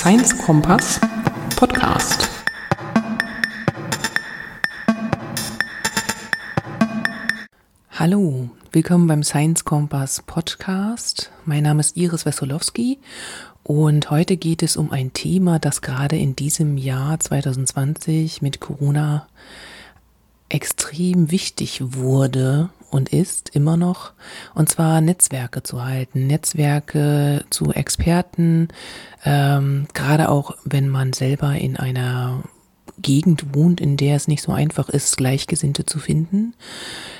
[0.00, 1.00] Science Kompass
[1.56, 2.28] Podcast.
[7.90, 11.32] Hallo, willkommen beim Science Kompass Podcast.
[11.46, 13.00] Mein Name ist Iris Wesolowski
[13.64, 19.26] und heute geht es um ein Thema, das gerade in diesem Jahr 2020 mit Corona
[20.48, 24.12] extrem wichtig wurde und ist immer noch,
[24.54, 28.68] und zwar Netzwerke zu halten, Netzwerke zu Experten,
[29.24, 32.42] ähm, gerade auch wenn man selber in einer
[33.00, 36.54] Gegend wohnt, in der es nicht so einfach ist, Gleichgesinnte zu finden.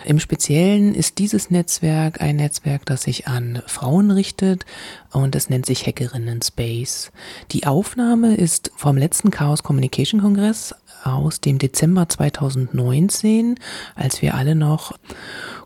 [0.04, 4.64] Im Speziellen ist dieses Netzwerk ein Netzwerk, das sich an Frauen richtet
[5.12, 7.10] und es nennt sich Hackerinnen Space.
[7.50, 13.56] Die Aufnahme ist vom letzten Chaos Communication Kongress aus dem Dezember 2019,
[13.94, 14.92] als wir alle noch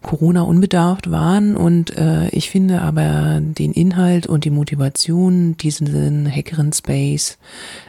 [0.03, 1.57] Corona unbedarft waren.
[1.57, 7.39] Und äh, ich finde aber den Inhalt und die Motivation, diesen Hackerin Space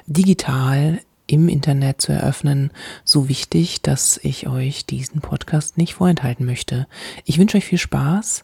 [0.07, 2.71] digital im Internet zu eröffnen,
[3.03, 6.87] so wichtig, dass ich euch diesen Podcast nicht vorenthalten möchte.
[7.25, 8.43] Ich wünsche euch viel Spaß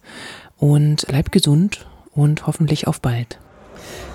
[0.58, 3.40] und bleibt gesund und hoffentlich auf bald.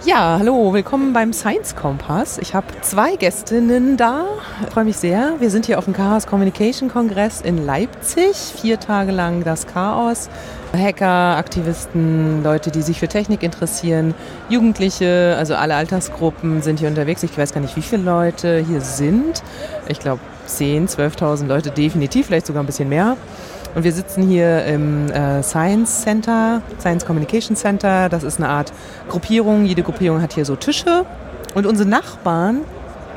[0.06, 2.36] Ja, hallo, willkommen beim Science Kompass.
[2.36, 4.26] Ich habe zwei Gästinnen da.
[4.66, 5.36] Ich freue mich sehr.
[5.38, 8.36] Wir sind hier auf dem Chaos Communication Kongress in Leipzig.
[8.36, 10.28] Vier Tage lang das Chaos.
[10.74, 14.14] Hacker, Aktivisten, Leute, die sich für Technik interessieren,
[14.50, 17.22] Jugendliche, also alle Altersgruppen sind hier unterwegs.
[17.22, 19.42] Ich weiß gar nicht, wie viele Leute hier sind.
[19.88, 23.16] Ich glaube 10, 12.000 Leute definitiv, vielleicht sogar ein bisschen mehr.
[23.74, 28.08] Und wir sitzen hier im äh, Science Center, Science Communication Center.
[28.08, 28.72] Das ist eine Art
[29.08, 29.64] Gruppierung.
[29.64, 31.04] Jede Gruppierung hat hier so Tische.
[31.54, 32.60] Und unsere Nachbarn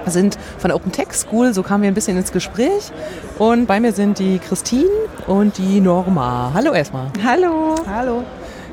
[0.06, 2.92] sind von der Open Tech School, so kamen wir ein bisschen ins Gespräch.
[3.38, 4.90] Und bei mir sind die Christine
[5.28, 6.52] und die Norma.
[6.54, 7.08] Hallo erstmal.
[7.26, 7.76] Hallo.
[7.88, 8.24] Hallo.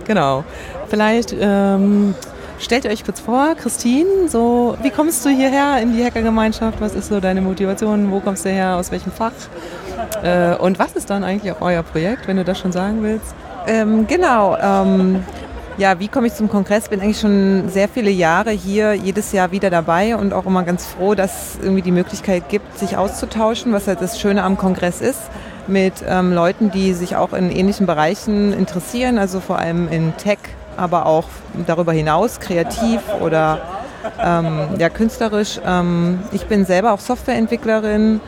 [0.06, 0.44] Genau.
[0.88, 2.14] Vielleicht ähm,
[2.58, 6.80] stellt euch kurz vor, Christine, so, wie kommst du hierher in die Hackergemeinschaft?
[6.80, 8.10] Was ist so deine Motivation?
[8.10, 8.76] Wo kommst du her?
[8.76, 9.32] Aus welchem Fach?
[10.22, 13.34] Äh, und was ist dann eigentlich auch euer Projekt, wenn du das schon sagen willst?
[13.66, 14.56] Ähm, genau.
[14.56, 15.24] Ähm,
[15.76, 16.88] ja, wie komme ich zum Kongress?
[16.88, 20.86] Bin eigentlich schon sehr viele Jahre hier, jedes Jahr wieder dabei und auch immer ganz
[20.86, 25.00] froh, dass es irgendwie die Möglichkeit gibt, sich auszutauschen, was halt das Schöne am Kongress
[25.00, 25.20] ist,
[25.66, 30.38] mit ähm, Leuten, die sich auch in ähnlichen Bereichen interessieren, also vor allem in Tech,
[30.76, 31.26] aber auch
[31.66, 33.60] darüber hinaus, kreativ oder
[34.22, 35.60] ähm, ja, künstlerisch.
[35.64, 38.20] Ähm, ich bin selber auch Softwareentwicklerin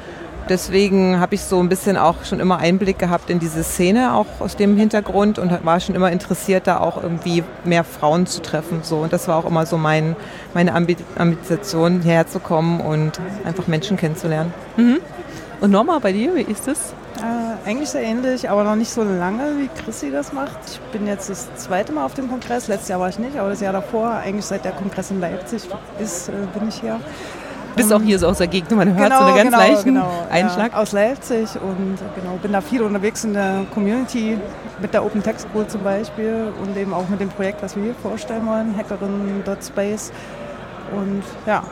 [0.48, 4.26] deswegen habe ich so ein bisschen auch schon immer Einblick gehabt in diese Szene, auch
[4.40, 8.80] aus dem Hintergrund und war schon immer interessiert, da auch irgendwie mehr Frauen zu treffen.
[8.82, 8.98] So.
[8.98, 10.16] Und das war auch immer so mein,
[10.54, 14.52] meine Ambition, herzukommen und einfach Menschen kennenzulernen.
[14.76, 14.98] Mhm.
[15.60, 16.94] Und Norma, bei dir, wie ist es?
[17.19, 20.59] Äh, eigentlich sehr ähnlich, aber noch nicht so lange, wie Chrissy das macht.
[20.69, 22.69] Ich bin jetzt das zweite Mal auf dem Kongress.
[22.69, 25.62] Letztes Jahr war ich nicht, aber das Jahr davor, eigentlich seit der Kongress in Leipzig
[25.99, 27.00] ist, äh, bin ich hier
[27.76, 29.94] bist auch hier so aus der Gegend, man hört genau, so einen ganz genau, leichten
[29.94, 30.72] genau, Einschlag.
[30.72, 34.38] Ja, aus Leipzig und genau, bin da viel unterwegs in der Community,
[34.81, 37.84] mit der Open Text School zum Beispiel und eben auch mit dem Projekt, was wir
[37.84, 40.10] hier vorstellen wollen, Hackerinnen.space.
[40.93, 41.62] Und ja.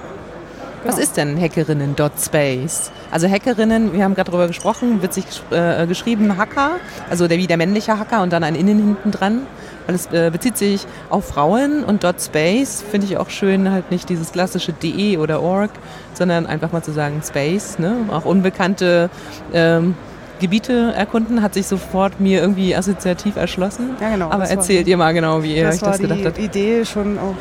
[0.84, 2.93] Was ist denn Hackerinnen.space?
[3.11, 6.72] Also Hackerinnen, wir haben gerade darüber gesprochen, wird sich äh, geschrieben Hacker,
[7.09, 9.47] also der, wie der männliche Hacker und dann ein Innen hinten dran
[9.87, 13.91] weil es äh, bezieht sich auf Frauen und dot Space finde ich auch schön, halt
[13.91, 15.71] nicht dieses klassische de oder org,
[16.15, 17.97] sondern einfach mal zu sagen Space, ne?
[18.11, 19.11] auch unbekannte
[19.53, 19.95] ähm,
[20.41, 23.91] Gebiete erkunden, hat sich sofort mir irgendwie assoziativ erschlossen.
[24.01, 24.31] Ja, genau.
[24.31, 26.25] Aber erzählt ihr mal genau, wie ihr euch das gedacht habt.
[26.25, 27.37] Das war die Idee, schon auch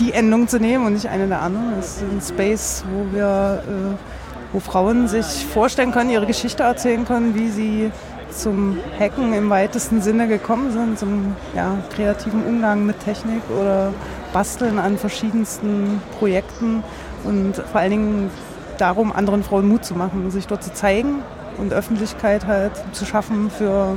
[0.00, 1.78] die Endung zu nehmen und nicht eine der anderen.
[1.78, 7.04] Es ist ein Space, wo wir, äh, wo Frauen sich vorstellen können, ihre Geschichte erzählen
[7.04, 7.90] können, wie sie
[8.30, 13.92] zum Hacken im weitesten Sinne gekommen sind, zum ja, kreativen Umgang mit Technik oder
[14.32, 16.82] Basteln an verschiedensten Projekten
[17.22, 18.30] und vor allen Dingen
[18.78, 21.22] darum, anderen Frauen Mut zu machen, sich dort zu zeigen
[21.58, 23.96] und Öffentlichkeit halt zu schaffen für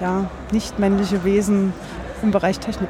[0.00, 1.72] ja, nicht männliche Wesen
[2.22, 2.88] im Bereich Technik.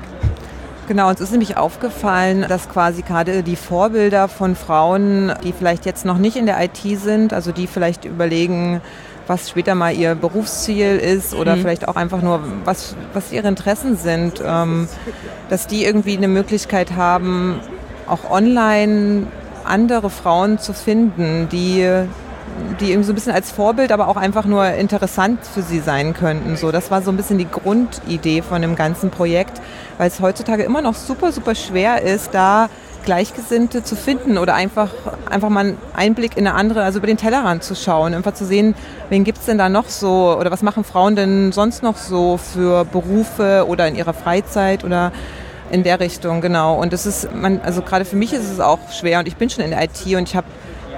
[0.91, 6.05] Genau, uns ist nämlich aufgefallen, dass quasi gerade die Vorbilder von Frauen, die vielleicht jetzt
[6.05, 8.81] noch nicht in der IT sind, also die vielleicht überlegen,
[9.29, 11.61] was später mal ihr Berufsziel ist oder mhm.
[11.61, 14.89] vielleicht auch einfach nur, was, was ihre Interessen sind, ähm,
[15.49, 17.61] dass die irgendwie eine Möglichkeit haben,
[18.09, 19.29] auch online
[19.63, 21.89] andere Frauen zu finden, die
[22.81, 26.15] die irgendwie so ein bisschen als Vorbild, aber auch einfach nur interessant für sie sein
[26.15, 26.57] könnten.
[26.57, 29.61] So, das war so ein bisschen die Grundidee von dem ganzen Projekt,
[29.99, 32.69] weil es heutzutage immer noch super, super schwer ist, da
[33.05, 34.91] Gleichgesinnte zu finden oder einfach,
[35.31, 38.45] einfach mal einen Einblick in eine andere, also über den Tellerrand zu schauen, einfach zu
[38.45, 38.75] sehen,
[39.09, 42.37] wen gibt es denn da noch so oder was machen Frauen denn sonst noch so
[42.37, 45.13] für Berufe oder in ihrer Freizeit oder
[45.71, 46.81] In der Richtung, genau.
[46.81, 49.49] Und das ist, man, also gerade für mich ist es auch schwer und ich bin
[49.51, 50.49] schon in der IT und ich habe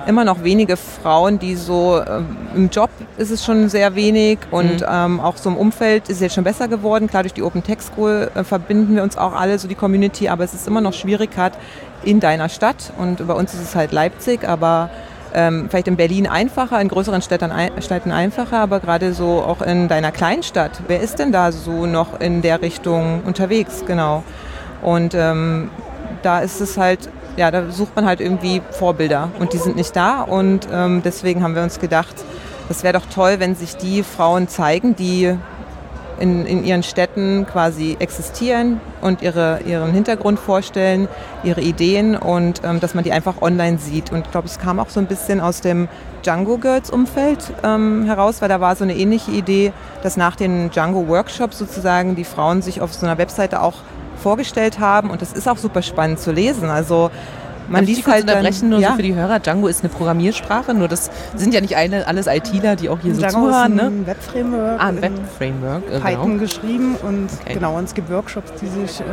[0.07, 4.81] immer noch wenige Frauen, die so ähm, im Job ist es schon sehr wenig und
[4.81, 4.87] mhm.
[4.89, 7.09] ähm, auch so im Umfeld ist es jetzt schon besser geworden.
[7.09, 10.29] Klar, durch die Open Tech School äh, verbinden wir uns auch alle, so die Community,
[10.29, 11.57] aber es ist immer noch schwierig, gerade
[12.05, 14.91] in deiner Stadt und bei uns ist es halt Leipzig, aber
[15.35, 19.89] ähm, vielleicht in Berlin einfacher, in größeren Städten, Städten einfacher, aber gerade so auch in
[19.89, 20.83] deiner Kleinstadt.
[20.89, 23.85] Wer ist denn da so noch in der Richtung unterwegs?
[23.87, 24.25] Genau.
[24.83, 25.71] Und ähm,
[26.23, 29.95] da ist es halt ja, da sucht man halt irgendwie Vorbilder und die sind nicht
[29.97, 32.15] da und ähm, deswegen haben wir uns gedacht,
[32.69, 35.37] das wäre doch toll, wenn sich die Frauen zeigen, die
[36.21, 41.09] in, in ihren Städten quasi existieren und ihre, ihren Hintergrund vorstellen,
[41.43, 44.13] ihre Ideen und ähm, dass man die einfach online sieht.
[44.13, 45.89] Und ich glaube, es kam auch so ein bisschen aus dem
[46.23, 50.71] Django Girls Umfeld ähm, heraus, weil da war so eine ähnliche Idee, dass nach den
[50.71, 53.75] Django Workshops sozusagen die Frauen sich auf so einer Webseite auch
[54.23, 55.11] vorgestellt haben.
[55.11, 56.71] Und das ist auch super spannend zu lesen.
[56.71, 57.11] Also
[57.69, 58.91] man liest halt unterbrechen, nur ja.
[58.91, 59.41] so für die Hörer.
[59.41, 63.15] Django ist eine Programmiersprache, nur das sind ja nicht eine, alles ITler, die auch hier
[63.15, 63.77] Django so zuhören.
[63.77, 64.07] Ist ein ne?
[64.07, 64.81] Webframework.
[64.81, 65.83] Ah, ein Webframework.
[65.91, 66.41] Äh, Python genau.
[66.41, 67.55] geschrieben und okay.
[67.55, 69.05] genau, und es gibt Workshops, die sich äh,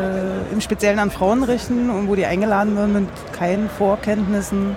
[0.52, 4.76] im Speziellen an Frauen richten und wo die eingeladen werden mit keinen Vorkenntnissen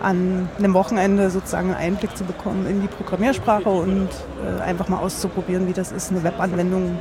[0.00, 4.08] an einem Wochenende sozusagen einen Einblick zu bekommen in die Programmiersprache und
[4.44, 6.98] äh, einfach mal auszuprobieren, wie das ist, eine Webanwendung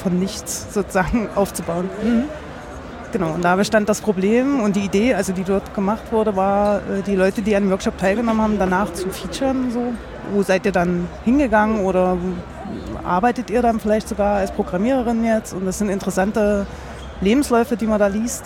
[0.00, 1.88] von nichts sozusagen aufzubauen.
[2.02, 2.24] Mhm.
[3.12, 6.76] Genau, und da bestand das Problem und die Idee, also die dort gemacht wurde, war,
[6.78, 9.72] äh, die Leute, die an dem Workshop teilgenommen haben, danach zu featuren.
[9.72, 9.92] So.
[10.32, 12.16] Wo seid ihr dann hingegangen oder
[13.04, 15.52] arbeitet ihr dann vielleicht sogar als Programmiererin jetzt?
[15.52, 16.66] Und das sind interessante
[17.20, 18.44] Lebensläufe, die man da liest.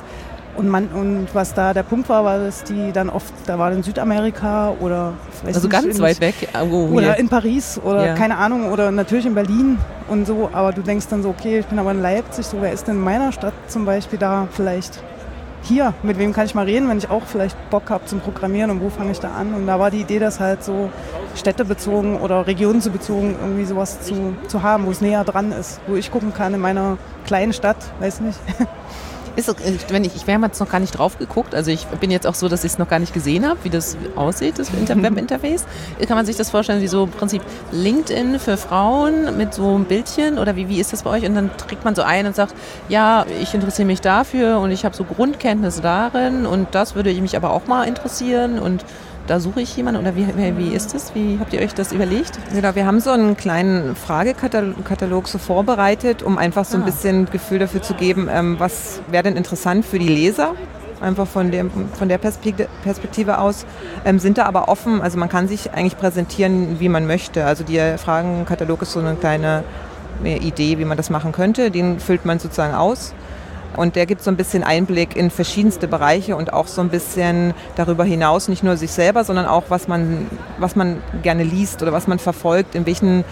[0.56, 3.72] Und, man, und was da der Punkt war, war, dass die dann oft, da war
[3.72, 5.14] in Südamerika oder
[5.44, 6.48] also nicht, ganz in, weit weg.
[6.70, 7.18] Oh, oder hier.
[7.18, 8.14] in Paris oder ja.
[8.14, 9.78] keine Ahnung oder natürlich in Berlin
[10.08, 10.50] und so.
[10.52, 12.96] Aber du denkst dann so, okay, ich bin aber in Leipzig, so wer ist denn
[12.96, 15.02] in meiner Stadt zum Beispiel da vielleicht
[15.64, 15.94] hier?
[16.02, 18.80] Mit wem kann ich mal reden, wenn ich auch vielleicht Bock habe zum Programmieren und
[18.80, 19.54] wo fange ich da an?
[19.54, 20.90] Und da war die Idee, das halt so
[21.34, 26.10] städtebezogen oder regionenbezogen irgendwie sowas zu, zu haben, wo es näher dran ist, wo ich
[26.10, 28.38] gucken kann in meiner kleinen Stadt, weiß nicht.
[29.36, 29.54] Ist,
[29.90, 31.54] wenn ich, ich wäre jetzt noch gar nicht drauf geguckt.
[31.54, 33.70] Also ich bin jetzt auch so, dass ich es noch gar nicht gesehen habe, wie
[33.70, 35.64] das aussieht, das Webinterface.
[36.06, 37.42] Kann man sich das vorstellen, wie so im Prinzip
[37.72, 41.26] LinkedIn für Frauen mit so einem Bildchen oder wie, wie ist das bei euch?
[41.26, 42.54] Und dann trägt man so ein und sagt,
[42.88, 47.36] ja, ich interessiere mich dafür und ich habe so Grundkenntnisse darin und das würde mich
[47.36, 48.84] aber auch mal interessieren und
[49.26, 50.26] da suche ich jemanden oder wie,
[50.56, 51.14] wie ist das?
[51.14, 52.38] Wie habt ihr euch das überlegt?
[52.52, 56.86] Genau, wir haben so einen kleinen Fragekatalog so vorbereitet, um einfach so ein ah.
[56.86, 60.54] bisschen Gefühl dafür zu geben, ähm, was wäre denn interessant für die Leser
[61.00, 63.66] einfach von, dem, von der Perspektive aus,
[64.04, 67.44] ähm, sind da aber offen, also man kann sich eigentlich präsentieren, wie man möchte.
[67.44, 69.64] Also der Fragenkatalog ist so eine kleine
[70.24, 73.12] Idee, wie man das machen könnte, den füllt man sozusagen aus
[73.76, 77.54] und der gibt so ein bisschen Einblick in verschiedenste Bereiche und auch so ein bisschen
[77.76, 80.26] darüber hinaus, nicht nur sich selber, sondern auch, was man,
[80.58, 83.24] was man gerne liest oder was man verfolgt, in welchen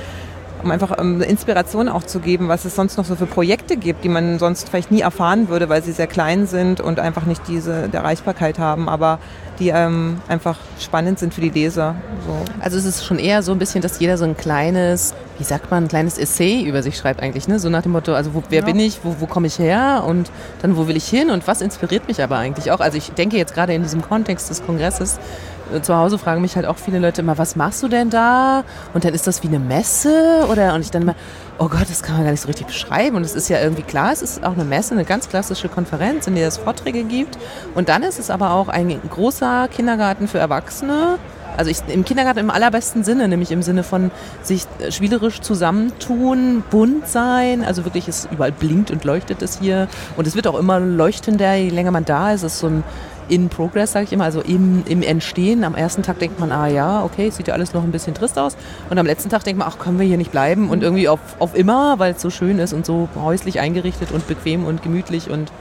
[0.63, 4.05] um einfach ähm, Inspiration auch zu geben, was es sonst noch so für Projekte gibt,
[4.05, 7.43] die man sonst vielleicht nie erfahren würde, weil sie sehr klein sind und einfach nicht
[7.49, 8.89] diese Erreichbarkeit haben.
[8.89, 9.19] Aber
[9.59, 11.95] die ähm, einfach spannend sind für die Leser.
[12.27, 12.35] So.
[12.61, 15.71] Also es ist schon eher so ein bisschen, dass jeder so ein kleines, wie sagt
[15.71, 17.59] man, ein kleines Essay über sich schreibt eigentlich, ne?
[17.59, 18.65] So nach dem Motto, also wo, wer ja.
[18.65, 20.31] bin ich, wo, wo komme ich her und
[20.63, 22.81] dann wo will ich hin und was inspiriert mich aber eigentlich auch.
[22.81, 25.19] Also ich denke jetzt gerade in diesem Kontext des Kongresses,
[25.81, 28.65] zu Hause fragen mich halt auch viele Leute immer, was machst du denn da?
[28.95, 31.15] Und dann ist das wie eine Messe oder und ich dann immer,
[31.59, 33.17] oh Gott, das kann man gar nicht so richtig beschreiben.
[33.17, 36.27] Und es ist ja irgendwie klar, es ist auch eine Messe, eine ganz klassische Konferenz,
[36.27, 37.39] in der es Vorträge gibt.
[37.75, 41.19] Und dann ist es aber auch ein großer Kindergarten für Erwachsene.
[41.57, 44.11] Also ich, im Kindergarten im allerbesten Sinne, nämlich im Sinne von
[44.43, 47.63] sich spielerisch zusammentun, bunt sein.
[47.63, 49.89] Also wirklich, es überall blinkt und leuchtet es hier.
[50.17, 52.43] Und es wird auch immer leuchtender, je länger man da ist.
[52.43, 52.85] Es ist so ein
[53.29, 55.65] in Progress, sage ich immer, also im, im Entstehen.
[55.65, 58.39] Am ersten Tag denkt man, ah ja, okay, sieht ja alles noch ein bisschen trist
[58.39, 58.57] aus.
[58.91, 60.71] Und am letzten Tag denkt man, ach, können wir hier nicht bleiben?
[60.71, 64.27] Und irgendwie auf, auf immer, weil es so schön ist und so häuslich eingerichtet und
[64.27, 65.53] bequem und gemütlich und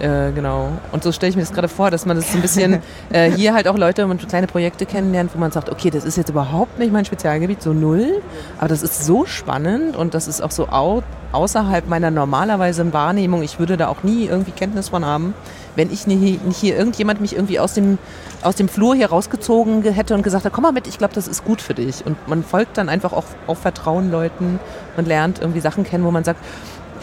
[0.00, 0.72] äh, genau.
[0.92, 3.30] Und so stelle ich mir das gerade vor, dass man das so ein bisschen äh,
[3.30, 6.30] hier halt auch Leute und kleine Projekte kennenlernt, wo man sagt, okay, das ist jetzt
[6.30, 8.22] überhaupt nicht mein Spezialgebiet, so null,
[8.58, 11.02] aber das ist so spannend und das ist auch so au
[11.32, 13.42] außerhalb meiner normalerweise Wahrnehmung.
[13.42, 15.32] Ich würde da auch nie irgendwie Kenntnis von haben,
[15.76, 17.98] wenn ich nicht, nicht hier irgendjemand mich irgendwie aus dem,
[18.42, 21.28] aus dem Flur hier rausgezogen hätte und gesagt hat, komm mal mit, ich glaube, das
[21.28, 22.04] ist gut für dich.
[22.04, 24.58] Und man folgt dann einfach auch auf Vertrauen Leuten
[24.96, 26.40] und lernt irgendwie Sachen kennen, wo man sagt,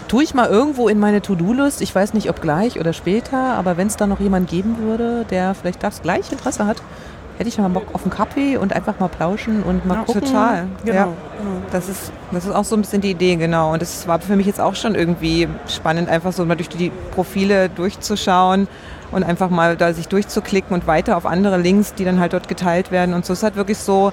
[0.07, 1.81] tue ich mal irgendwo in meine To-Do-List.
[1.81, 5.25] Ich weiß nicht, ob gleich oder später, aber wenn es da noch jemand geben würde,
[5.29, 6.81] der vielleicht das gleiche Interesse hat,
[7.37, 10.21] hätte ich mal Bock auf einen Kaffee und einfach mal plauschen und mal ja, gucken.
[10.21, 11.03] Total, Genau, ja.
[11.03, 11.51] genau.
[11.71, 13.73] Das ist, das ist auch so ein bisschen die Idee, genau.
[13.73, 16.91] Und es war für mich jetzt auch schon irgendwie spannend, einfach so mal durch die
[17.11, 18.67] Profile durchzuschauen
[19.11, 22.47] und einfach mal da sich durchzuklicken und weiter auf andere Links, die dann halt dort
[22.47, 23.13] geteilt werden.
[23.13, 24.11] Und so ist halt wirklich so,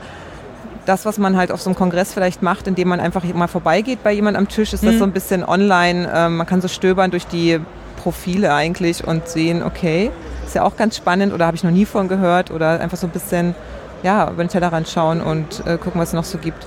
[0.86, 4.02] das, was man halt auf so einem Kongress vielleicht macht, indem man einfach mal vorbeigeht
[4.02, 4.98] bei jemand am Tisch, ist das Mhm.
[4.98, 6.10] so ein bisschen online.
[6.14, 7.60] Ähm, man kann so stöbern durch die
[8.02, 10.10] Profile eigentlich und sehen, okay,
[10.44, 13.06] ist ja auch ganz spannend oder habe ich noch nie von gehört oder einfach so
[13.06, 13.54] ein bisschen
[14.02, 16.66] ja, über den Tellerrand schauen und äh, gucken, was es noch so gibt.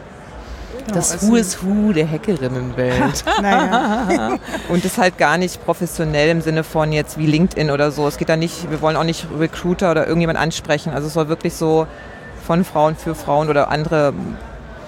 [0.91, 3.24] Das also- Who is Who der Hackerinnenwelt.
[3.41, 4.38] Naja.
[4.69, 8.07] Und das ist halt gar nicht professionell im Sinne von jetzt wie LinkedIn oder so.
[8.07, 10.91] Es geht da nicht, wir wollen auch nicht Recruiter oder irgendjemand ansprechen.
[10.93, 11.86] Also es soll wirklich so
[12.47, 14.13] von Frauen für Frauen oder andere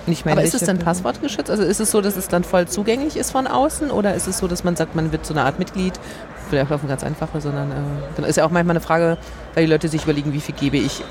[0.07, 0.55] nicht Aber männliche.
[0.55, 1.51] ist es dann passwortgeschützt?
[1.51, 4.37] Also ist es so, dass es dann voll zugänglich ist von außen oder ist es
[4.39, 5.99] so, dass man sagt, man wird so eine Art Mitglied?
[6.49, 7.75] Vielleicht auf eine ganz einfache, sondern äh,
[8.15, 9.17] dann ist ja auch manchmal eine Frage,
[9.53, 11.03] weil die Leute sich überlegen, wie viel gebe ich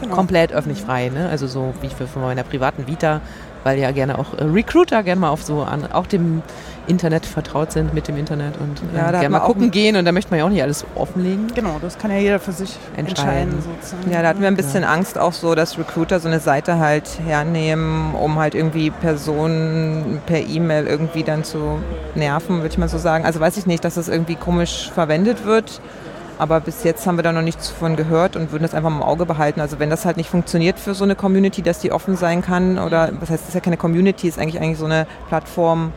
[0.00, 0.14] Genau.
[0.16, 1.08] komplett öffentlich frei.
[1.08, 1.28] Ne?
[1.30, 3.20] Also so wie für von meiner privaten Vita,
[3.64, 6.42] weil ja gerne auch äh, Recruiter gerne mal auf so an, auch dem
[6.86, 10.04] Internet vertraut sind mit dem Internet und äh, Ja, gerne man mal gucken gehen und
[10.04, 11.46] da möchte man ja auch nicht alles offenlegen.
[11.54, 13.54] genau, das kann ja jeder für sich Entscheiden.
[13.54, 13.62] entscheiden.
[13.80, 14.10] sozusagen.
[14.12, 17.08] Ja, da hatten wir ein bisschen Angst auch so, dass Recruiter so eine Seite halt
[17.26, 21.78] hernehmen, um halt irgendwie Personen per E-Mail irgendwie dann zu
[22.14, 23.24] nerven, würde ich mal so sagen.
[23.24, 25.80] Also weiß ich nicht, dass das irgendwie komisch verwendet wird.
[26.38, 29.02] Aber bis jetzt haben wir da noch nichts von gehört und würden das einfach im
[29.02, 29.60] Auge behalten.
[29.60, 32.78] Also wenn das halt nicht funktioniert für so eine Community, dass die offen sein kann
[32.78, 35.92] oder was heißt, das ist ja keine Community, ist eigentlich eigentlich so eine Plattform.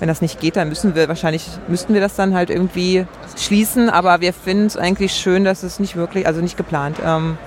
[0.00, 3.90] Wenn das nicht geht, dann müssen wir wahrscheinlich, müssten wir das dann halt irgendwie schließen.
[3.90, 6.96] Aber wir finden es eigentlich schön, dass es nicht wirklich, also nicht geplant.
[7.04, 7.38] Ähm,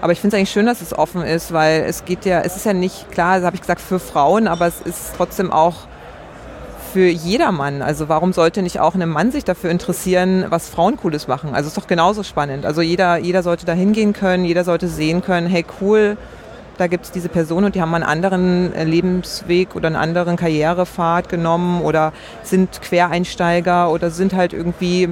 [0.00, 2.56] aber ich finde es eigentlich schön, dass es offen ist, weil es geht ja, es
[2.56, 5.86] ist ja nicht, klar, das habe ich gesagt, für Frauen, aber es ist trotzdem auch
[6.92, 7.80] für jedermann.
[7.80, 11.50] Also warum sollte nicht auch ein Mann sich dafür interessieren, was Frauen Cooles machen?
[11.54, 12.66] Also es ist doch genauso spannend.
[12.66, 16.16] Also jeder, jeder sollte da hingehen können, jeder sollte sehen können, hey cool,
[16.78, 20.36] da gibt es diese Person und die haben einen anderen äh, Lebensweg oder einen anderen
[20.36, 25.10] Karrierepfad genommen oder sind Quereinsteiger oder sind halt irgendwie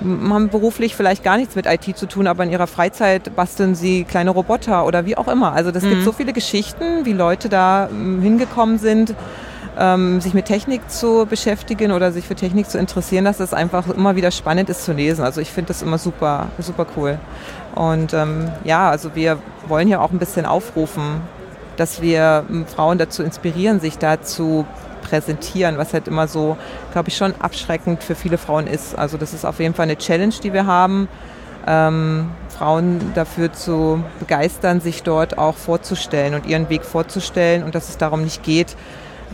[0.00, 4.04] haben beruflich vielleicht gar nichts mit IT zu tun, aber in ihrer Freizeit basteln sie
[4.04, 5.54] kleine Roboter oder wie auch immer.
[5.54, 9.14] Also das gibt so viele Geschichten, wie Leute da hingekommen sind,
[9.78, 13.88] ähm, sich mit Technik zu beschäftigen oder sich für Technik zu interessieren, dass das einfach
[13.88, 15.24] immer wieder spannend ist zu lesen.
[15.24, 17.18] Also ich finde das immer super, super cool.
[17.74, 21.20] Und ähm, ja, also wir wollen ja auch ein bisschen aufrufen,
[21.76, 24.64] dass wir ähm, Frauen dazu inspirieren, sich da zu
[25.02, 26.56] präsentieren, was halt immer so,
[26.92, 28.98] glaube ich, schon abschreckend für viele Frauen ist.
[28.98, 31.08] Also das ist auf jeden Fall eine Challenge, die wir haben,
[31.66, 37.88] ähm, Frauen dafür zu begeistern, sich dort auch vorzustellen und ihren Weg vorzustellen und dass
[37.88, 38.76] es darum nicht geht,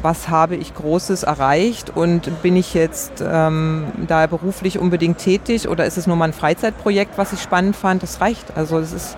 [0.01, 5.85] was habe ich Großes erreicht und bin ich jetzt ähm, da beruflich unbedingt tätig oder
[5.85, 8.03] ist es nur mal ein Freizeitprojekt, was ich spannend fand?
[8.03, 8.57] Das reicht.
[8.57, 9.17] Also das ist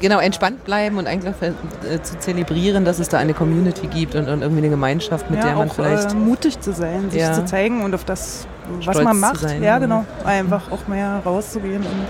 [0.00, 4.28] Genau, entspannt bleiben und einfach äh, zu zelebrieren, dass es da eine Community gibt und,
[4.28, 7.20] und irgendwie eine Gemeinschaft, mit ja, der man auch vielleicht äh, mutig zu sein, sich
[7.20, 7.32] Ja.
[7.32, 8.46] zu zeigen und auf das,
[8.84, 9.40] was Stolz man macht.
[9.40, 9.78] sein, ja.
[9.78, 10.04] genau.
[10.24, 12.06] Einfach auch mehr rauszugehen und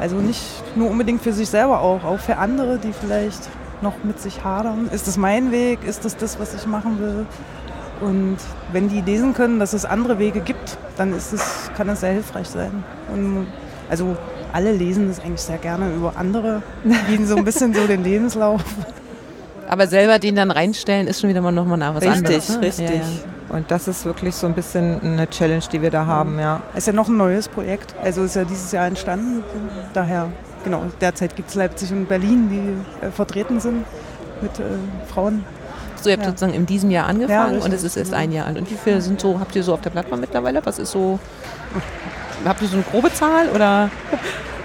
[0.00, 0.40] also nicht
[0.76, 3.40] nur unbedingt für sich selber auch, auch für andere, die vielleicht
[3.82, 4.88] noch mit sich hadern.
[4.92, 5.84] Ist das mein Weg?
[5.84, 7.26] Ist das das, was ich machen will?
[8.00, 8.38] Und
[8.72, 12.12] wenn die lesen können, dass es andere Wege gibt, dann ist es, kann es sehr
[12.12, 12.82] hilfreich sein.
[13.12, 13.46] Und
[13.90, 14.16] also
[14.52, 16.62] alle lesen das eigentlich sehr gerne über andere,
[17.08, 18.62] gehen so ein bisschen so den Lebenslauf.
[19.68, 22.48] Aber selber den dann reinstellen, ist schon wieder mal nochmal nach was richtig, anderes.
[22.48, 22.60] ne?
[22.60, 22.88] richtig.
[22.88, 23.39] Ja, ja.
[23.50, 26.60] Und das ist wirklich so ein bisschen eine Challenge, die wir da haben, ja.
[26.74, 27.94] Ist ja noch ein neues Projekt.
[28.02, 29.42] Also ist ja dieses Jahr entstanden.
[29.92, 30.28] Daher,
[30.64, 33.84] genau, derzeit gibt es Leipzig und Berlin, die äh, vertreten sind
[34.40, 34.62] mit äh,
[35.12, 35.44] Frauen.
[36.00, 36.30] So, ihr habt Ja.
[36.30, 38.56] sozusagen in diesem Jahr angefangen richtig, und es ist erst ein Jahr alt.
[38.58, 40.64] Und wie viele sind so, habt ihr so auf der Plattform mittlerweile?
[40.64, 41.18] Was ist so,
[42.44, 43.90] habt ihr so eine grobe Zahl oder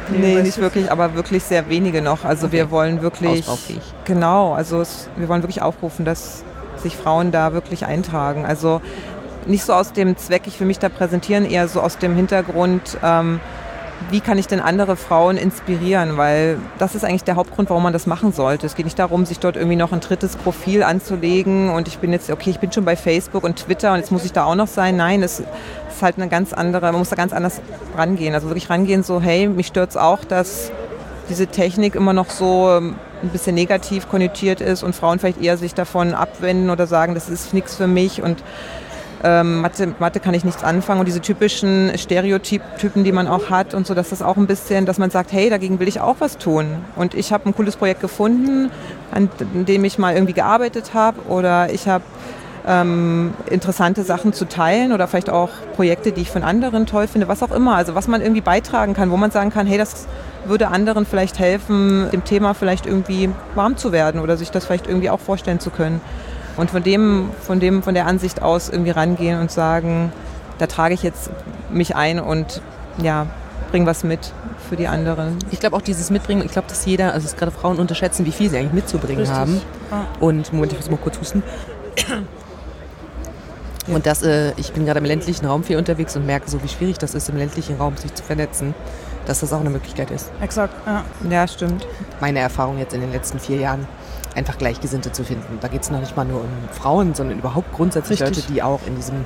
[0.10, 2.24] Nee, weiß nicht ich wirklich, aber wirklich sehr wenige noch.
[2.24, 3.44] Also wir wollen wirklich,
[4.06, 6.44] genau, also es, wir wollen wirklich aufrufen, dass
[6.86, 8.46] sich Frauen da wirklich eintragen.
[8.46, 8.82] Also
[9.46, 12.98] nicht so aus dem Zweck, ich will mich da präsentieren, eher so aus dem Hintergrund,
[13.04, 13.40] ähm,
[14.12, 16.18] wie kann ich denn andere Frauen inspirieren?
[16.18, 18.68] Weil das ist eigentlich der Hauptgrund, warum man das machen sollte.
[18.68, 22.12] Es geht nicht darum, sich dort irgendwie noch ein drittes Profil anzulegen und ich bin
[22.12, 24.56] jetzt, okay, ich bin schon bei Facebook und Twitter und jetzt muss ich da auch
[24.56, 24.98] noch sein.
[24.98, 27.62] Nein, es ist halt eine ganz andere, man muss da ganz anders
[27.98, 28.36] rangehen.
[28.36, 30.72] Also wirklich rangehen, so, hey, mich stört es auch, dass
[31.30, 35.58] diese Technik immer noch so ähm, ein bisschen negativ konnotiert ist und Frauen vielleicht eher
[35.58, 38.44] sich davon abwenden oder sagen, das ist nichts für mich und
[39.24, 43.74] ähm, Mathe, Mathe kann ich nichts anfangen und diese typischen Stereotypen, die man auch hat
[43.74, 46.18] und so, dass das auch ein bisschen, dass man sagt, hey, dagegen will ich auch
[46.20, 46.68] was tun.
[46.96, 48.70] Und ich habe ein cooles Projekt gefunden,
[49.12, 52.04] an dem ich mal irgendwie gearbeitet habe oder ich habe
[52.68, 57.28] ähm, interessante Sachen zu teilen oder vielleicht auch Projekte, die ich von anderen toll finde,
[57.28, 57.76] was auch immer.
[57.76, 60.08] Also was man irgendwie beitragen kann, wo man sagen kann, hey, das
[60.46, 64.88] würde anderen vielleicht helfen, dem Thema vielleicht irgendwie warm zu werden oder sich das vielleicht
[64.88, 66.02] irgendwie auch vorstellen zu können.
[66.58, 70.12] Und von dem, von dem, von der Ansicht aus irgendwie rangehen und sagen,
[70.58, 71.30] da trage ich jetzt
[71.70, 72.62] mich ein und
[72.98, 73.28] ja,
[73.72, 74.32] bringe was mit
[74.70, 75.38] für die anderen.
[75.52, 78.32] Ich glaube auch dieses Mitbringen, ich glaube, dass jeder, also dass gerade Frauen unterschätzen, wie
[78.32, 79.38] viel sie eigentlich mitzubringen Richtig.
[79.38, 79.62] haben.
[80.20, 81.44] Und Moment, ich muss mal kurz husten.
[83.88, 86.68] Und das, äh, ich bin gerade im ländlichen Raum viel unterwegs und merke so, wie
[86.68, 88.74] schwierig das ist, im ländlichen Raum sich zu vernetzen,
[89.26, 90.32] dass das auch eine Möglichkeit ist.
[90.42, 91.04] Exakt, ja.
[91.30, 91.88] Ja, stimmt.
[92.20, 93.88] Meine Erfahrung jetzt in den letzten vier Jahren,
[94.36, 95.60] einfach Gleichgesinnte zu finden.
[95.62, 98.44] Da geht es noch nicht mal nur um Frauen, sondern überhaupt grundsätzlich Richtig.
[98.44, 99.26] Leute, die auch in diesem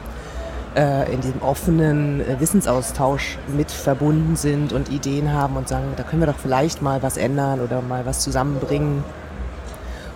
[0.75, 6.03] äh, in diesem offenen äh, Wissensaustausch mit verbunden sind und Ideen haben und sagen, da
[6.03, 9.03] können wir doch vielleicht mal was ändern oder mal was zusammenbringen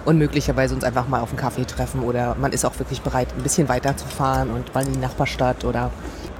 [0.05, 3.27] und möglicherweise uns einfach mal auf einen Kaffee treffen oder man ist auch wirklich bereit,
[3.37, 5.91] ein bisschen weiterzufahren und mal in die Nachbarstadt oder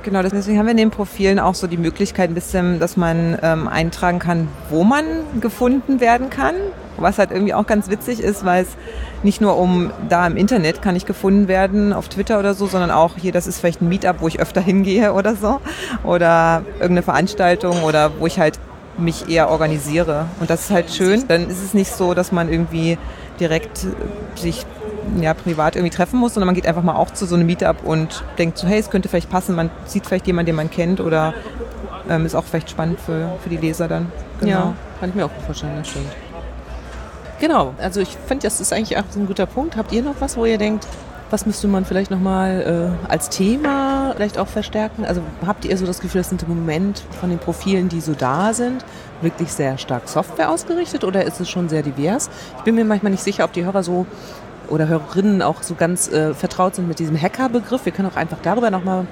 [0.03, 3.38] Genau, deswegen haben wir in den Profilen auch so die Möglichkeit ein bisschen, dass man
[3.41, 5.05] ähm, eintragen kann, wo man
[5.39, 6.55] gefunden werden kann.
[6.98, 8.70] Was halt irgendwie auch ganz witzig ist, weil es
[9.24, 12.91] nicht nur um da im Internet kann ich gefunden werden, auf Twitter oder so, sondern
[12.91, 15.62] auch hier, das ist vielleicht ein Meetup, wo ich öfter hingehe oder so.
[16.03, 18.60] Oder irgendeine Veranstaltung oder wo ich halt
[18.97, 20.27] mich eher organisiere.
[20.39, 21.27] Und das ist halt schön.
[21.27, 22.97] Dann ist es nicht so, dass man irgendwie
[23.39, 23.88] direkt
[24.35, 24.65] sich
[25.19, 27.83] ja, privat irgendwie treffen muss, sondern man geht einfach mal auch zu so einem Meetup
[27.83, 31.00] und denkt so, hey, es könnte vielleicht passen, man sieht vielleicht jemanden, den man kennt
[31.00, 31.33] oder
[32.09, 34.12] ähm, ist auch vielleicht spannend für, für die Leser dann.
[34.39, 34.51] Genau.
[34.51, 36.09] Ja, kann ich mir auch vorstellen, das stimmt.
[37.39, 39.75] Genau, also ich finde, das ist eigentlich auch ein guter Punkt.
[39.75, 40.88] Habt ihr noch was, wo ihr denkt,
[41.29, 45.05] was müsste man vielleicht nochmal äh, als Thema vielleicht auch verstärken?
[45.05, 48.13] Also habt ihr so das Gefühl, das sind im Moment von den Profilen, die so
[48.13, 48.86] da sind,
[49.22, 52.29] wirklich sehr stark Software ausgerichtet oder ist es schon sehr divers?
[52.58, 54.05] Ich bin mir manchmal nicht sicher, ob die Hörer so
[54.70, 57.86] oder Hörerinnen auch so ganz äh, vertraut sind mit diesem Hacker-Begriff.
[57.86, 59.05] Wir können auch einfach darüber nochmal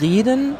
[0.00, 0.54] reden.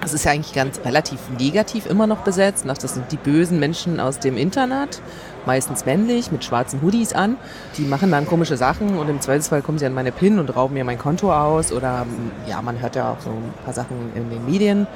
[0.00, 2.64] Das ist ja eigentlich ganz relativ negativ immer noch besetzt.
[2.66, 5.00] Das sind die bösen Menschen aus dem Internet
[5.46, 7.36] meistens männlich, mit schwarzen Hoodies an.
[7.76, 10.74] Die machen dann komische Sachen und im Zweifelsfall kommen sie an meine PIN und rauben
[10.74, 12.06] mir mein Konto aus oder
[12.46, 14.86] ja, man hört ja auch so ein paar Sachen in den Medien.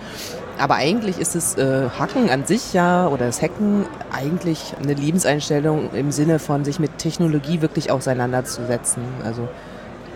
[0.58, 5.92] Aber eigentlich ist das äh, Hacken an sich ja oder das Hacken eigentlich eine Lebenseinstellung
[5.92, 9.02] im Sinne von sich mit Technologie wirklich auseinanderzusetzen.
[9.24, 9.48] Also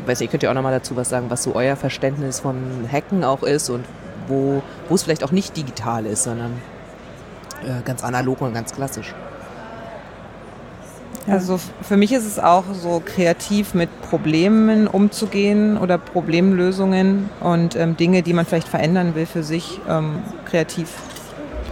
[0.06, 2.56] weiß nicht, ihr könnt ja auch nochmal dazu was sagen, was so euer Verständnis von
[2.90, 3.84] Hacken auch ist und
[4.26, 6.52] wo, wo es vielleicht auch nicht digital ist, sondern
[7.62, 9.14] äh, ganz analog und ganz klassisch.
[11.28, 17.96] Also für mich ist es auch so kreativ mit Problemen umzugehen oder Problemlösungen und ähm,
[17.96, 20.88] Dinge, die man vielleicht verändern will für sich, ähm, kreativ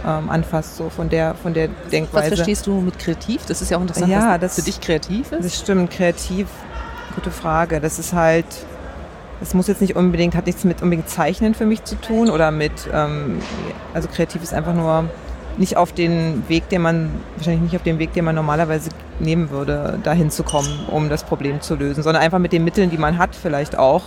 [0.05, 2.31] ähm, anfasst, so von der, von der Denkweise.
[2.31, 3.45] Was verstehst du mit kreativ?
[3.45, 5.43] Das ist ja auch interessant, ja, das, für dich kreativ ist.
[5.43, 6.47] Das stimmt, kreativ,
[7.15, 7.81] gute Frage.
[7.81, 8.45] Das ist halt,
[9.41, 12.51] es muss jetzt nicht unbedingt, hat nichts mit unbedingt Zeichnen für mich zu tun oder
[12.51, 13.39] mit, ähm,
[13.93, 15.05] also kreativ ist einfach nur
[15.57, 19.49] nicht auf den Weg, den man, wahrscheinlich nicht auf den Weg, den man normalerweise nehmen
[19.49, 22.97] würde, dahin zu kommen, um das Problem zu lösen, sondern einfach mit den Mitteln, die
[22.97, 24.03] man hat, vielleicht auch.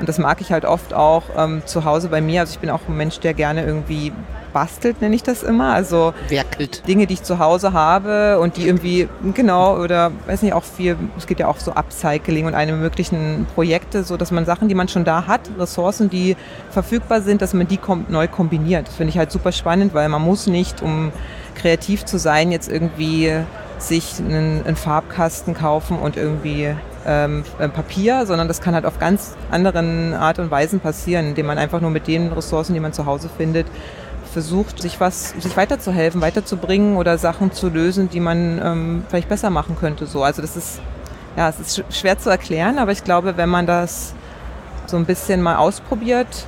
[0.00, 2.40] Und das mag ich halt oft auch ähm, zu Hause bei mir.
[2.40, 4.12] Also ich bin auch ein Mensch, der gerne irgendwie
[4.52, 5.74] bastelt, nenne ich das immer.
[5.74, 6.86] Also Werkelt.
[6.88, 10.96] Dinge, die ich zu Hause habe und die irgendwie, genau, oder weiß nicht, auch viel,
[11.18, 14.74] es gibt ja auch so Upcycling und alle möglichen Projekte, so dass man Sachen, die
[14.74, 16.36] man schon da hat, Ressourcen, die
[16.70, 18.88] verfügbar sind, dass man die kom neu kombiniert.
[18.88, 21.12] Das finde ich halt super spannend, weil man muss nicht, um
[21.54, 23.32] kreativ zu sein, jetzt irgendwie
[23.78, 26.74] sich einen, einen Farbkasten kaufen und irgendwie
[27.06, 31.58] ähm, Papier, sondern das kann halt auf ganz anderen Art und Weisen passieren, indem man
[31.58, 33.66] einfach nur mit den Ressourcen, die man zu Hause findet,
[34.32, 39.50] versucht, sich was, sich weiterzuhelfen, weiterzubringen oder Sachen zu lösen, die man ähm, vielleicht besser
[39.50, 40.06] machen könnte.
[40.06, 40.80] So, also das ist,
[41.36, 44.14] ja, es ist schwer zu erklären, aber ich glaube, wenn man das
[44.86, 46.46] so ein bisschen mal ausprobiert,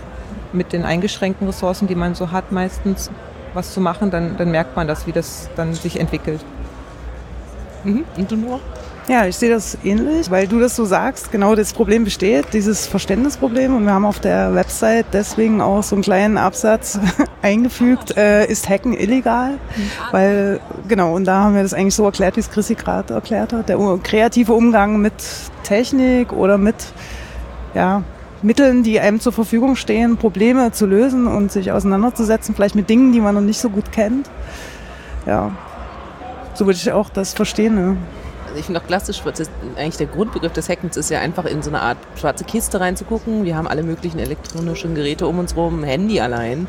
[0.52, 3.10] mit den eingeschränkten Ressourcen, die man so hat, meistens
[3.54, 6.44] was zu machen, dann, dann merkt man das, wie das dann sich entwickelt.
[7.84, 8.04] Mhm.
[8.16, 8.60] Und du nur?
[9.08, 11.30] Ja, ich sehe das ähnlich, weil du das so sagst.
[11.30, 13.76] Genau das Problem besteht, dieses Verständnisproblem.
[13.76, 16.98] Und wir haben auf der Website deswegen auch so einen kleinen Absatz
[17.42, 19.58] eingefügt, äh, ist Hacken illegal?
[20.10, 23.52] Weil, genau, und da haben wir das eigentlich so erklärt, wie es Chrissy gerade erklärt
[23.52, 23.68] hat.
[23.68, 25.14] Der kreative Umgang mit
[25.62, 26.74] Technik oder mit,
[27.74, 28.02] ja,
[28.42, 33.12] Mitteln, die einem zur Verfügung stehen, Probleme zu lösen und sich auseinanderzusetzen, vielleicht mit Dingen,
[33.12, 34.28] die man noch nicht so gut kennt.
[35.26, 35.52] Ja,
[36.54, 37.74] so würde ich auch das verstehen.
[37.76, 37.96] Ne?
[38.58, 39.22] Ich finde auch klassisch,
[39.76, 43.44] eigentlich der Grundbegriff des Hackens ist ja einfach in so eine Art schwarze Kiste reinzugucken.
[43.44, 46.66] Wir haben alle möglichen elektronischen Geräte um uns rum, Handy allein.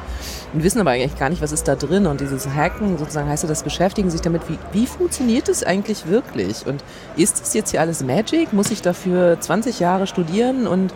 [0.53, 2.05] und wissen aber eigentlich gar nicht, was ist da drin.
[2.05, 6.07] Und dieses Hacken, sozusagen heißt ja, das Beschäftigen sich damit, wie, wie funktioniert es eigentlich
[6.07, 6.65] wirklich?
[6.65, 6.83] Und
[7.15, 8.53] ist es jetzt hier alles Magic?
[8.53, 10.93] Muss ich dafür 20 Jahre studieren und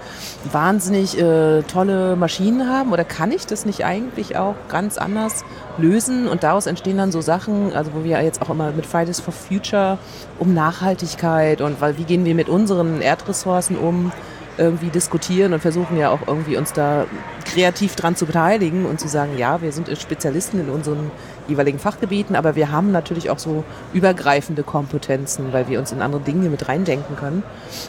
[0.52, 2.92] wahnsinnig äh, tolle Maschinen haben?
[2.92, 5.44] Oder kann ich das nicht eigentlich auch ganz anders
[5.78, 6.28] lösen?
[6.28, 9.34] Und daraus entstehen dann so Sachen, also wo wir jetzt auch immer mit Fridays for
[9.34, 9.98] Future
[10.40, 14.12] um Nachhaltigkeit und wie gehen wir mit unseren Erdressourcen um?
[14.58, 17.06] irgendwie diskutieren und versuchen ja auch irgendwie uns da
[17.46, 21.10] kreativ dran zu beteiligen und zu sagen, ja, wir sind Spezialisten in unseren
[21.48, 23.64] jeweiligen Fachgebieten, aber wir haben natürlich auch so
[23.94, 27.44] übergreifende Kompetenzen, weil wir uns in andere Dinge mit reindenken können.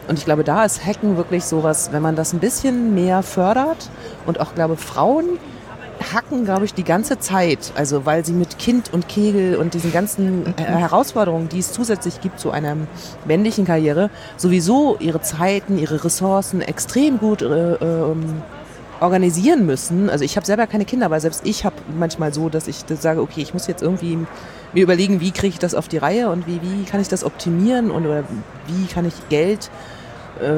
[0.07, 3.90] Und ich glaube, da ist Hacken wirklich sowas, wenn man das ein bisschen mehr fördert
[4.24, 5.40] und auch, glaube Frauen
[6.03, 7.73] hacken, glaube ich, die ganze Zeit.
[7.75, 12.21] Also weil sie mit Kind und Kegel und diesen ganzen äh, Herausforderungen, die es zusätzlich
[12.21, 12.77] gibt zu einer
[13.27, 18.43] männlichen Karriere, sowieso ihre Zeiten, ihre Ressourcen extrem gut äh, ähm,
[19.01, 20.09] organisieren müssen.
[20.09, 23.03] Also ich habe selber keine Kinder, aber selbst ich habe manchmal so, dass ich das
[23.03, 24.19] sage, okay, ich muss jetzt irgendwie
[24.73, 27.25] mir überlegen, wie kriege ich das auf die Reihe und wie, wie kann ich das
[27.25, 28.25] optimieren und oder
[28.69, 29.71] wie kann ich Geld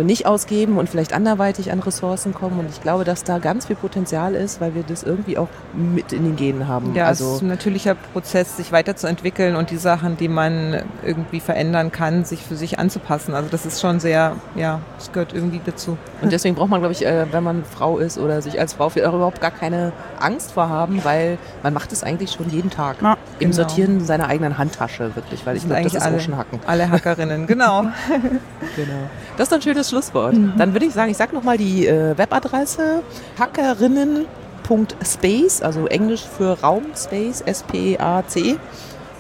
[0.03, 2.59] nicht ausgeben und vielleicht anderweitig an Ressourcen kommen.
[2.61, 6.13] Und ich glaube, dass da ganz viel Potenzial ist, weil wir das irgendwie auch mit
[6.13, 6.95] in den Genen haben.
[6.95, 11.41] Ja, also es ist ein natürlicher Prozess, sich weiterzuentwickeln und die Sachen, die man irgendwie
[11.41, 13.35] verändern kann, sich für sich anzupassen.
[13.35, 15.97] Also das ist schon sehr, ja, das gehört irgendwie dazu.
[16.23, 18.89] Und deswegen braucht man, glaube ich, äh, wenn man Frau ist oder sich als Frau
[18.89, 22.71] fühlt, auch überhaupt gar keine Angst vor haben, weil man macht es eigentlich schon jeden
[22.71, 23.03] Tag.
[23.03, 23.55] Ja, Im genau.
[23.55, 26.61] Sortieren seiner eigenen Handtasche wirklich, weil ich glaube, das ist alle, schon Hacken.
[26.67, 27.83] Alle Hackerinnen, genau.
[28.77, 29.09] genau.
[29.37, 30.35] Das ist ein schönes Schlusswort.
[30.35, 30.55] Mhm.
[30.57, 33.03] Dann würde ich sagen, ich sage nochmal die äh, Webadresse
[33.39, 38.57] hackerinnen.space, also Englisch für Raum, Space, S-P-A-C.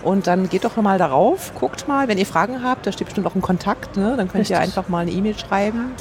[0.02, 3.26] Und dann geht doch nochmal darauf, guckt mal, wenn ihr Fragen habt, da steht bestimmt
[3.26, 4.16] auch ein Kontakt, ne?
[4.16, 4.56] dann könnt Richtig.
[4.56, 5.92] ihr einfach mal eine E-Mail schreiben.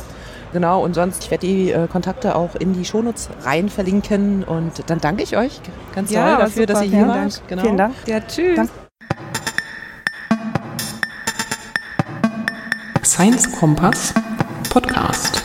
[0.51, 4.87] Genau, und sonst, ich werde die äh, Kontakte auch in die Shownotes rein verlinken und
[4.87, 5.61] dann danke ich euch
[5.95, 7.17] ganz ja, doll dafür, super, dass ihr hier wart.
[7.17, 7.33] Dank.
[7.47, 7.61] Genau.
[7.63, 7.95] Vielen Dank.
[8.05, 8.57] Ja, tschüss.
[8.57, 8.69] Dank.
[13.03, 14.13] Science Kompass
[14.73, 15.42] Podcast.